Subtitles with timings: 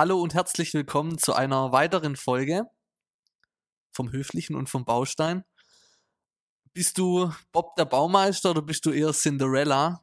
[0.00, 2.64] Hallo und herzlich willkommen zu einer weiteren Folge
[3.92, 5.44] vom Höflichen und vom Baustein.
[6.72, 10.00] Bist du Bob der Baumeister oder bist du eher Cinderella?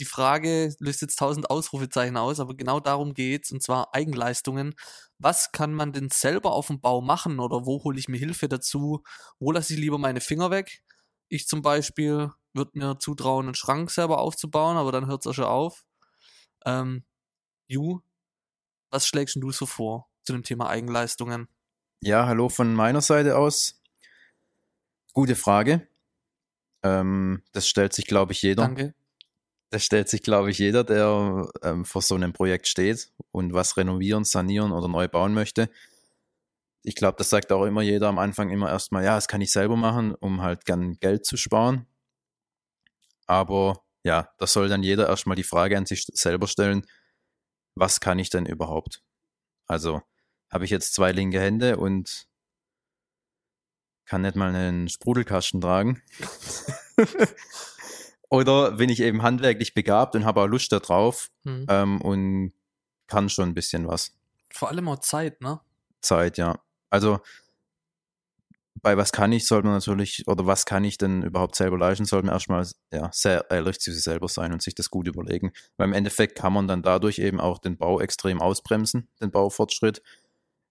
[0.00, 4.74] Die Frage löst jetzt tausend Ausrufezeichen aus, aber genau darum geht's, und zwar Eigenleistungen.
[5.18, 8.48] Was kann man denn selber auf dem Bau machen oder wo hole ich mir Hilfe
[8.48, 9.04] dazu?
[9.38, 10.82] Wo lasse ich lieber meine Finger weg?
[11.28, 15.34] Ich zum Beispiel würde mir zutrauen, einen Schrank selber aufzubauen, aber dann hört es auch
[15.34, 15.84] schon auf.
[16.66, 17.04] Ähm,
[17.68, 18.00] Ju,
[18.94, 21.48] was schlägst du so vor zu dem Thema Eigenleistungen?
[22.00, 23.82] Ja, hallo von meiner Seite aus.
[25.12, 25.88] Gute Frage.
[26.84, 28.62] Ähm, das stellt sich, glaube ich, jeder.
[28.62, 28.94] Danke.
[29.70, 33.76] Das stellt sich, glaube ich, jeder, der ähm, vor so einem Projekt steht und was
[33.76, 35.68] renovieren, sanieren oder neu bauen möchte.
[36.84, 39.50] Ich glaube, das sagt auch immer jeder am Anfang immer erstmal, ja, das kann ich
[39.50, 41.86] selber machen, um halt gern Geld zu sparen.
[43.26, 46.86] Aber ja, da soll dann jeder erstmal die Frage an sich selber stellen,
[47.74, 49.02] was kann ich denn überhaupt?
[49.66, 50.02] Also
[50.50, 52.26] habe ich jetzt zwei linke Hände und
[54.06, 56.02] kann nicht mal einen Sprudelkasten tragen.
[58.28, 61.66] Oder bin ich eben handwerklich begabt und habe auch Lust darauf Hm.
[61.68, 62.52] ähm, und
[63.06, 64.16] kann schon ein bisschen was.
[64.50, 65.60] Vor allem auch Zeit, ne?
[66.00, 66.58] Zeit, ja.
[66.90, 67.20] Also
[68.84, 72.04] bei was kann ich, sollte man natürlich, oder was kann ich denn überhaupt selber leisten,
[72.04, 75.52] sollte man erstmal ja, sehr ehrlich zu sich selber sein und sich das gut überlegen.
[75.78, 80.02] Weil im Endeffekt kann man dann dadurch eben auch den Bau extrem ausbremsen, den Baufortschritt,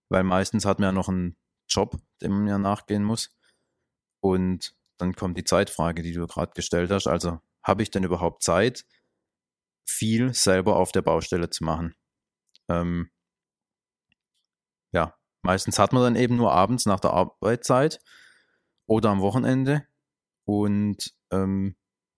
[0.10, 1.36] weil meistens hat man ja noch einen
[1.68, 3.32] Job, dem man ja nachgehen muss.
[4.22, 7.08] Und dann kommt die Zeitfrage, die du gerade gestellt hast.
[7.08, 8.86] Also habe ich denn überhaupt Zeit,
[9.86, 11.96] viel selber auf der Baustelle zu machen?
[12.70, 13.10] Ähm,
[15.44, 18.00] meistens hat man dann eben nur abends nach der Arbeitszeit
[18.88, 19.86] oder am Wochenende
[20.46, 21.76] und ähm,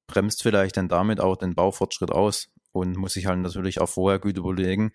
[0.07, 4.19] bremst vielleicht dann damit auch den Baufortschritt aus und muss sich halt natürlich auch vorher
[4.19, 4.91] gut überlegen,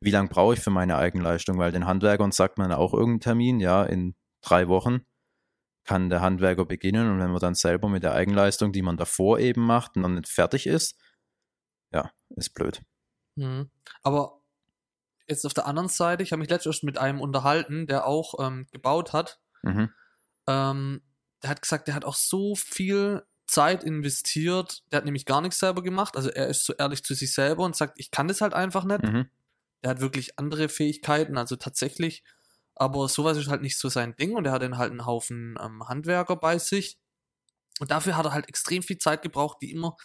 [0.00, 3.60] wie lange brauche ich für meine Eigenleistung, weil den Handwerkern sagt man auch irgendeinen Termin,
[3.60, 5.00] ja, in drei Wochen
[5.84, 9.38] kann der Handwerker beginnen und wenn man dann selber mit der Eigenleistung, die man davor
[9.38, 10.98] eben macht, noch nicht fertig ist,
[11.92, 12.82] ja, ist blöd.
[13.36, 13.70] Mhm.
[14.02, 14.39] Aber
[15.30, 18.66] jetzt auf der anderen Seite, ich habe mich letztens mit einem unterhalten, der auch ähm,
[18.72, 19.40] gebaut hat.
[19.62, 19.90] Mhm.
[20.46, 21.02] Ähm,
[21.42, 24.82] der hat gesagt, der hat auch so viel Zeit investiert.
[24.90, 26.16] Der hat nämlich gar nichts selber gemacht.
[26.16, 28.84] Also er ist so ehrlich zu sich selber und sagt, ich kann das halt einfach
[28.84, 29.02] nicht.
[29.02, 29.28] Mhm.
[29.82, 32.22] Er hat wirklich andere Fähigkeiten, also tatsächlich.
[32.74, 35.56] Aber sowas ist halt nicht so sein Ding und er hat dann halt einen Haufen
[35.60, 36.98] ähm, Handwerker bei sich.
[37.78, 39.96] Und dafür hat er halt extrem viel Zeit gebraucht, die immer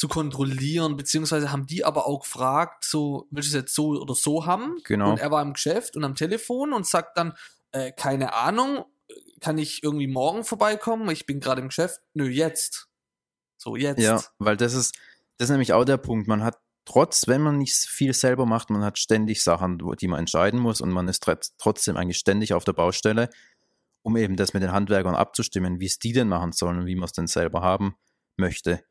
[0.00, 4.14] zu kontrollieren, beziehungsweise haben die aber auch gefragt, so, willst du es jetzt so oder
[4.14, 4.78] so haben?
[4.84, 5.10] Genau.
[5.10, 7.34] Und er war im Geschäft und am Telefon und sagt dann,
[7.72, 8.86] äh, keine Ahnung,
[9.42, 11.10] kann ich irgendwie morgen vorbeikommen?
[11.10, 12.00] Ich bin gerade im Geschäft.
[12.14, 12.88] Nö, jetzt.
[13.58, 14.00] So, jetzt.
[14.00, 14.94] Ja, weil das ist,
[15.36, 16.26] das ist nämlich auch der Punkt.
[16.28, 20.20] Man hat trotz, wenn man nicht viel selber macht, man hat ständig Sachen, die man
[20.20, 23.28] entscheiden muss und man ist tr- trotzdem eigentlich ständig auf der Baustelle,
[24.00, 26.94] um eben das mit den Handwerkern abzustimmen, wie es die denn machen sollen und wie
[26.96, 27.96] man es denn selber haben
[28.38, 28.82] möchte.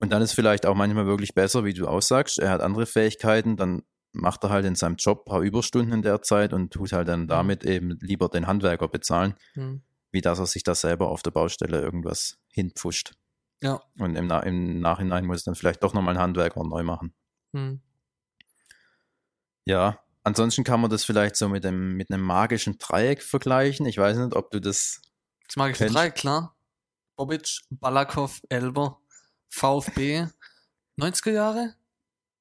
[0.00, 3.56] Und dann ist vielleicht auch manchmal wirklich besser, wie du aussagst, er hat andere Fähigkeiten,
[3.56, 3.82] dann
[4.12, 7.08] macht er halt in seinem Job ein paar Überstunden in der Zeit und tut halt
[7.08, 9.82] dann damit eben lieber den Handwerker bezahlen, Hm.
[10.12, 13.12] wie dass er sich da selber auf der Baustelle irgendwas hinpfuscht.
[13.60, 13.80] Ja.
[13.98, 17.12] Und im, Na im Nachhinein muss dann vielleicht doch nochmal ein Handwerker neu machen.
[17.52, 17.80] Hm.
[19.64, 23.86] Ja, ansonsten kann man das vielleicht so mit, dem, mit einem magischen Dreieck vergleichen.
[23.86, 25.00] Ich weiß nicht, ob du das.
[25.46, 26.56] Das mag ich Kennst- drei, klar.
[27.16, 29.00] Bobic, Balakov, Elber,
[29.50, 30.26] VfB.
[30.98, 31.74] 90er Jahre?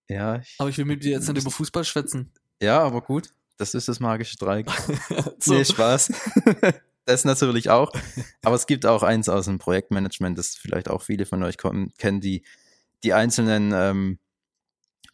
[0.10, 2.32] Ja, ich, Aber ich will mit dir jetzt nicht über Fußball schwätzen.
[2.62, 3.30] ja, aber gut.
[3.58, 4.70] Das ist das magische Dreieck.
[5.40, 5.56] so.
[5.56, 6.12] Nee, Spaß.
[7.06, 7.92] das natürlich auch.
[8.44, 11.92] Aber es gibt auch eins aus dem Projektmanagement, das vielleicht auch viele von euch kommen,
[11.98, 12.44] kennen, die,
[13.04, 14.20] die einzelnen ähm,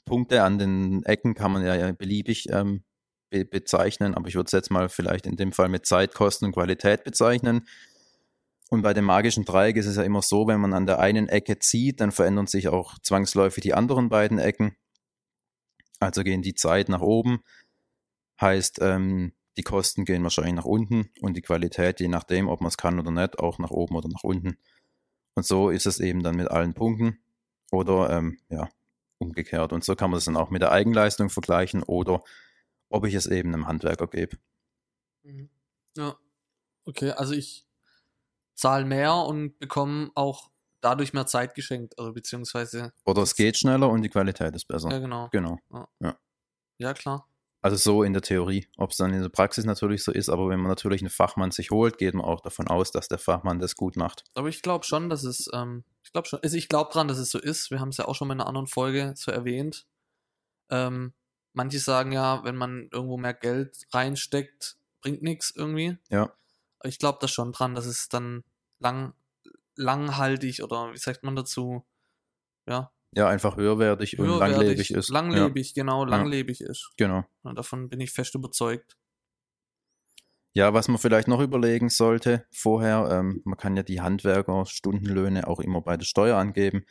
[0.06, 2.84] Punkte an den Ecken kann man ja, beliebig ähm,
[3.30, 6.46] be bezeichnen, aber ich würde es jetzt mal vielleicht in dem Fall mit Zeit, Kosten
[6.46, 7.66] und Qualität bezeichnen.
[8.74, 11.30] Und bei dem magischen Dreieck ist es ja immer so, wenn man an der einen
[11.30, 14.76] Ecke zieht, dann verändern sich auch zwangsläufig die anderen beiden Ecken.
[16.00, 17.44] Also gehen die Zeit nach oben,
[18.42, 22.70] heißt, ähm, die Kosten gehen wahrscheinlich nach unten und die Qualität, je nachdem, ob man
[22.70, 24.58] es kann oder nicht, auch nach oben oder nach unten.
[25.36, 27.20] Und so ist es eben dann mit allen Punkten
[27.72, 28.70] oder ähm, ja,
[29.20, 29.72] umgekehrt.
[29.72, 32.24] Und so kann man das dann auch mit der Eigenleistung vergleichen oder
[32.90, 34.38] ob ich es eben einem Handwerker gebe.
[35.22, 35.52] Mhm.
[35.96, 36.18] Ja.
[36.86, 37.68] Okay, also ich
[38.56, 40.50] zahle mehr und bekomme auch
[40.82, 41.98] dadurch mehr Zeit geschenkt.
[41.98, 42.94] Also beziehungsweise.
[43.06, 44.92] Oder es geht schneller und die Qualität ist besser.
[44.92, 45.30] Ja, genau.
[45.32, 45.58] Genau.
[46.78, 47.28] Ja, klar.
[47.62, 48.68] Also so in der Theorie.
[48.76, 51.52] Ob es dann in der Praxis natürlich so ist, aber wenn man natürlich einen Fachmann
[51.52, 54.26] sich holt, geht man auch davon aus, dass der Fachmann das gut macht.
[54.36, 57.20] Aber ich glaube schon, dass es, ähm, ich glaube schon, also ich glaube dran, dass
[57.20, 57.72] es so ist.
[57.72, 59.86] Wir haben es ja auch schon mal in einer anderen Folge so erwähnt.
[60.70, 61.14] Ähm,
[61.54, 65.98] manche sagen ja, wenn man irgendwo mehr Geld reinsteckt, bringt nichts irgendwie.
[66.10, 66.34] Ja.
[66.84, 68.44] Ich glaube da schon dran, dass es dann
[68.80, 69.14] lang,
[69.76, 71.86] langhaltig oder wie sagt man dazu?
[72.68, 75.10] Ja, Ja, einfach höherwertig und höherwertig, langlebig ist.
[75.10, 76.92] Langlebig, genau, langlebig ist.
[77.00, 77.26] Ja, genau.
[77.44, 78.98] Und davon bin ich fest überzeugt.
[80.56, 85.60] Ja, was man vielleicht noch überlegen sollte vorher, ähm, man kann ja die Handwerker-Stundenlöhne auch
[85.60, 86.86] immer bei der Steuer angeben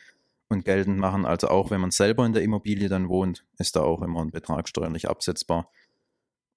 [0.49, 1.25] und geltend machen.
[1.25, 4.33] Also auch wenn man selber in der Immobilie dann wohnt, ist da auch immer ein
[4.33, 5.71] Betrag steuerlich absetzbar.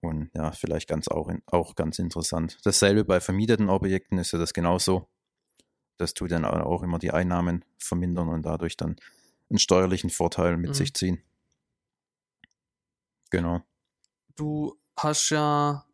[0.05, 2.57] Und ja, vielleicht ganz auch, in, auch ganz interessant.
[2.63, 5.07] Dasselbe bei vermieteten Objekten ist ja das genauso.
[5.97, 8.97] Das tut dann auch immer die Einnahmen vermindern und dadurch dann
[9.49, 10.73] einen steuerlichen Vorteil mit Mhm.
[10.75, 11.23] sich ziehen.
[13.31, 13.61] Genau.
[14.35, 15.85] Du hast ja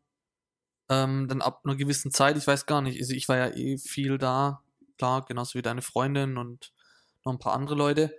[0.90, 3.78] ähm, dann ab einer gewissen Zeit, ich weiß gar nicht, also ich war ja eh
[3.78, 4.62] viel da,
[4.98, 6.74] klar, genauso wie deine Freundin und
[7.25, 8.14] noch ein paar andere Leute.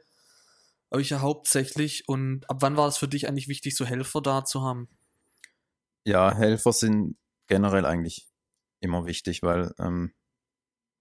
[0.91, 2.09] Aber ich ja hauptsächlich.
[2.09, 4.89] Und ab wann war es für dich eigentlich wichtig, so Helfer da zu haben?
[6.05, 7.17] Ja, Helfer sind
[7.49, 8.29] generell eigentlich
[8.81, 10.13] immer wichtig, weil ähm,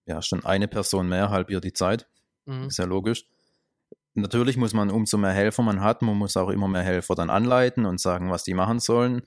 [0.06, 2.08] ja schon eine Person mehr halbiert die Zeit.
[2.46, 2.66] Mhm.
[2.68, 3.26] Ist ja logisch.
[4.14, 7.30] Natürlich muss man, umso mehr Helfer man hat, man muss auch immer mehr Helfer dann
[7.30, 9.22] anleiten und sagen, was die machen sollen.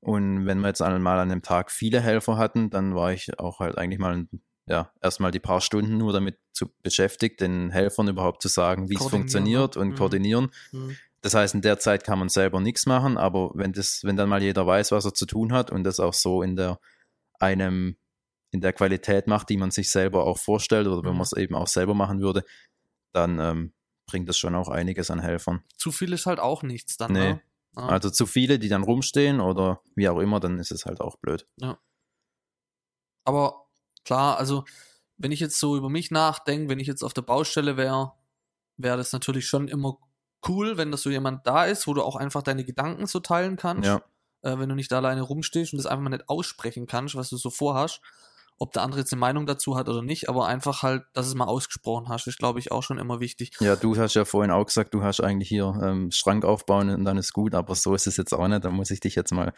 [0.00, 3.58] Und wenn wir jetzt einmal an dem Tag viele Helfer hatten, dann war ich auch
[3.58, 4.26] halt eigentlich mal,
[4.66, 8.94] ja, erstmal die paar Stunden nur damit zu beschäftigt, den Helfern überhaupt zu sagen, wie
[8.94, 9.82] es Koordinieren, funktioniert ne?
[9.82, 9.94] und Mhm.
[9.96, 10.50] koordinieren.
[10.72, 10.96] Mhm.
[11.20, 14.28] Das heißt, in der Zeit kann man selber nichts machen, aber wenn das, wenn dann
[14.28, 16.78] mal jeder weiß, was er zu tun hat und das auch so in der
[17.40, 17.96] einem
[18.50, 21.16] in der Qualität macht, die man sich selber auch vorstellt oder wenn Mhm.
[21.18, 22.44] man es eben auch selber machen würde,
[23.12, 23.72] dann ähm,
[24.06, 25.62] bringt das schon auch einiges an Helfern.
[25.76, 27.32] Zu viel ist halt auch nichts dann, Nee.
[27.34, 27.42] ne?
[27.76, 27.86] Ja.
[27.88, 31.16] Also zu viele, die dann rumstehen oder wie auch immer, dann ist es halt auch
[31.18, 31.46] blöd.
[33.24, 33.66] Aber
[34.04, 34.64] klar, also
[35.16, 38.14] wenn ich jetzt so über mich nachdenke, wenn ich jetzt auf der Baustelle wäre,
[38.76, 39.98] wäre das natürlich schon immer
[40.46, 43.56] cool, wenn das so jemand da ist, wo du auch einfach deine Gedanken so teilen
[43.56, 43.86] kannst.
[43.86, 44.02] Ja,
[44.42, 47.30] Äh, wenn du nicht da alleine rumstehst und das einfach mal nicht aussprechen kannst, was
[47.30, 48.00] du so vorhast.
[48.60, 51.34] Ob der andere jetzt eine Meinung dazu hat oder nicht, aber einfach halt, dass es
[51.34, 53.52] mal ausgesprochen hast, ist, glaube ich, auch schon immer wichtig.
[53.60, 57.04] ja, du hast ja vorhin auch gesagt, du hast eigentlich hier ähm, Schrank aufbauen und
[57.04, 58.64] dann ist gut, aber so ist es jetzt auch nicht.
[58.64, 59.52] Da muss ich dich jetzt mal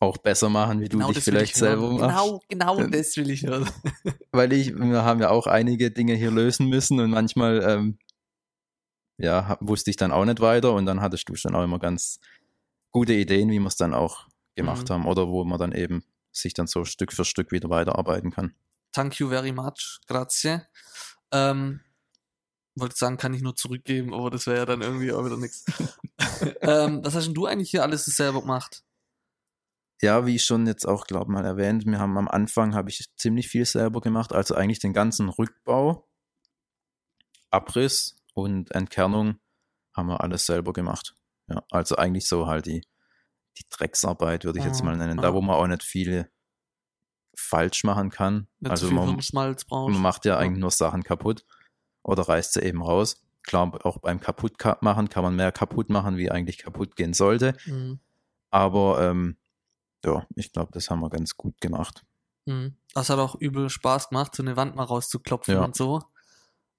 [0.00, 2.18] auch besser machen, wie du dich Genau das will vielleicht selber machst.
[2.48, 3.68] Genau, genau das will ich hören.
[4.32, 7.98] weil ich, wir haben ja auch einige Dinge hier lösen müssen und manchmal, ähm,
[9.20, 11.78] ja, hab- wusste ich dann auch nicht weiter und dann hattest du schon auch immer
[11.78, 12.20] ganz
[12.90, 14.26] gute Ideen, wie wir es dann auch
[14.56, 14.92] gemacht Mhm.
[14.94, 18.54] haben oder wo man dann eben sich dann so Stück für Stück wieder weiterarbeiten kann.
[18.92, 20.00] Thank you very much.
[20.06, 20.62] Grazie.
[21.32, 21.80] Ähm,
[22.74, 25.64] wollte sagen, kann ich nur zurückgeben, aber das wäre ja dann irgendwie auch wieder nichts.
[26.62, 28.82] ähm, was hast denn du eigentlich hier alles selber gemacht?
[30.02, 33.04] Ja, wie ich schon jetzt auch, glaube mal erwähnt, wir haben am Anfang habe ich
[33.16, 36.08] ziemlich viel selber gemacht, also eigentlich den ganzen Rückbau,
[37.50, 39.36] Abriss und Entkernung
[39.94, 41.14] haben wir alles selber gemacht.
[41.48, 42.82] Ja, also eigentlich so halt die,
[43.58, 45.18] die Drecksarbeit, würde ich jetzt Ah, mal nennen.
[45.18, 46.30] Da, wo man auch nicht viel
[47.36, 48.46] falsch machen kann.
[48.60, 51.44] Nicht also man, man macht ja eigentlich nur Sachen kaputt
[52.02, 53.22] oder reißt sie eben raus.
[53.42, 57.14] Klar, auch beim kaputt ka- machen kann man mehr kaputt machen, wie eigentlich kaputt gehen
[57.14, 57.56] sollte.
[57.66, 57.98] Mhm.
[58.50, 59.36] Aber ähm,
[60.04, 62.04] ja, ich glaube, das haben wir ganz gut gemacht.
[62.46, 62.76] Mhm.
[62.94, 65.64] Das hat auch übel Spaß gemacht, so eine Wand mal rauszuklopfen Ja.
[65.64, 66.02] und so.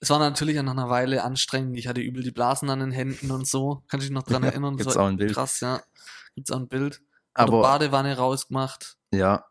[0.02, 1.78] Es war natürlich nach einer Weile anstrengend.
[1.78, 3.84] Ich hatte übel die Blasen an den Händen und so.
[3.88, 4.76] Kann ich mich noch dran erinnern?
[4.76, 5.34] Das gibt's auch ein Bild.
[5.34, 5.82] Krass, ja.
[6.36, 7.02] Gibt's auch ein Bild.
[7.34, 8.98] Aber Oder Badewanne rausgemacht.
[9.14, 9.46] Ja,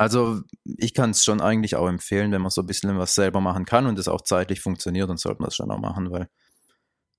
[0.00, 3.42] also ich kann es schon eigentlich auch empfehlen, wenn man so ein bisschen was selber
[3.42, 6.30] machen kann und es auch zeitlich funktioniert, dann sollte man es schon auch machen, weil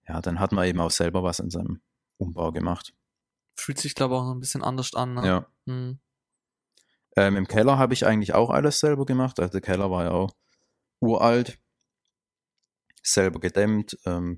[0.07, 1.79] ja, dann hat man eben auch selber was in seinem
[2.17, 2.91] Umbau gemacht.
[3.55, 5.13] Fühlt sich, glaube ich, auch noch ein bisschen anders an.
[5.13, 5.27] Ne?
[5.27, 5.45] Ja.
[5.65, 5.99] Mhm.
[7.15, 9.39] Ähm, Im Keller habe ich eigentlich auch alles selber gemacht.
[9.39, 10.33] Also der Keller war ja auch
[11.01, 11.59] uralt,
[13.03, 14.37] selber gedämmt, ähm,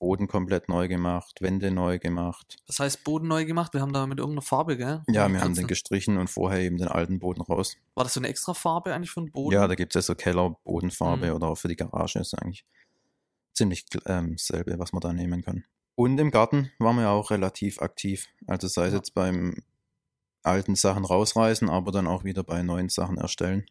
[0.00, 2.58] Boden komplett neu gemacht, Wände neu gemacht.
[2.66, 3.72] Das heißt, Boden neu gemacht.
[3.72, 5.02] Wir haben da mit irgendeiner Farbe, gell?
[5.08, 7.76] Ja, wir haben den gestrichen und vorher eben den alten Boden raus.
[7.94, 9.54] War das so eine extra Farbe eigentlich für den Boden?
[9.54, 11.32] Ja, da gibt es ja so Keller-Bodenfarbe Mhm.
[11.36, 12.66] oder auch für die Garage ist eigentlich
[13.54, 15.64] ziemlich ähm, dasselbe, was man da nehmen kann.
[15.94, 18.26] Und im Garten waren wir auch relativ aktiv.
[18.46, 18.98] Also sei es Ja.
[18.98, 19.62] jetzt beim
[20.42, 23.64] alten Sachen rausreißen, aber dann auch wieder bei neuen Sachen erstellen.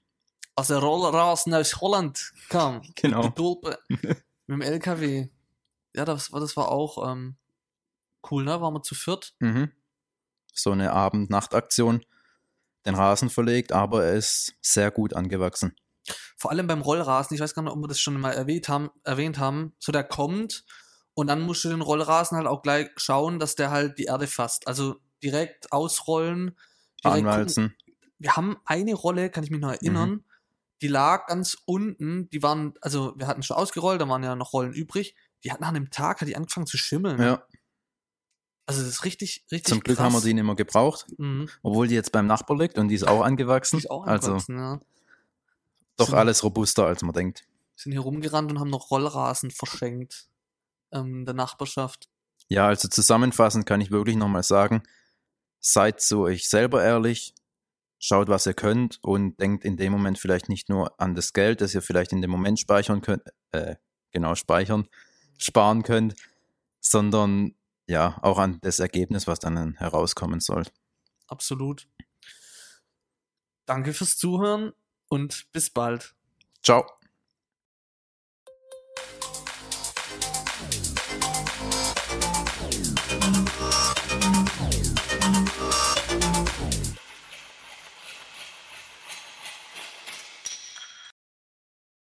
[0.56, 2.82] Also Rollrasen aus Holland kam.
[2.96, 3.24] Genau.
[3.24, 3.80] Die Tulpe.
[3.88, 4.16] mit
[4.48, 5.30] dem LKW.
[5.96, 7.36] Ja, das war, das war auch ähm,
[8.30, 8.62] cool, ne?
[8.62, 9.34] Waren wir zu viert.
[9.40, 9.72] Mhm.
[10.54, 12.06] So eine Abend-Nacht-Aktion.
[12.86, 15.74] Den Rasen verlegt, aber er ist sehr gut angewachsen.
[16.38, 18.90] Vor allem beim Rollrasen, ich weiß gar nicht, ob wir das schon mal erwähnt haben,
[19.06, 19.74] erwähnt haben.
[19.80, 20.66] So, der kommt
[21.14, 24.28] und dann musst du den Rollrasen halt auch gleich schauen, dass der halt die Erde
[24.28, 24.68] fasst.
[24.68, 26.58] Also direkt ausrollen.
[27.04, 27.28] Direkt gucken.
[27.30, 27.76] Anwalzen.
[28.20, 30.24] Wir haben eine Rolle, kann ich mich noch erinnern, Mhm.
[30.82, 32.30] Die lag ganz unten.
[32.30, 35.16] Die waren, also wir hatten schon ausgerollt, da waren ja noch Rollen übrig.
[35.44, 37.22] Die hat nach einem Tag hat die angefangen zu schimmeln.
[37.22, 37.46] Ja.
[38.66, 40.06] Also das ist richtig, richtig Zum Glück krass.
[40.06, 41.50] haben wir die nicht mehr gebraucht, Mhm.
[41.64, 43.78] obwohl die jetzt beim Nachbar liegt und die ist auch angewachsen.
[43.78, 44.80] Die ist auch also angewachsen, ja.
[45.98, 47.46] doch Sind- alles robuster, als man denkt.
[47.76, 50.28] Sind hier rumgerannt und haben noch Rollrasen verschenkt
[50.92, 52.08] ähm, in der Nachbarschaft.
[52.48, 54.84] Ja, also zusammenfassend kann ich wirklich nochmal sagen,
[55.60, 57.34] seid zu euch selber ehrlich,
[58.04, 61.62] schaut, was ihr könnt und denkt in dem Moment vielleicht nicht nur an das Geld,
[61.62, 63.76] das ihr vielleicht in dem Moment speichern könnt, äh,
[64.12, 64.90] genau speichern,
[65.38, 66.16] sparen könnt,
[66.82, 67.56] sondern
[67.88, 70.66] ja, auch an das Ergebnis, was dann herauskommen soll.
[71.28, 71.88] Absolut.
[73.66, 74.74] Danke fürs Zuhören
[75.08, 76.14] und bis bald.
[76.62, 76.86] Ciao.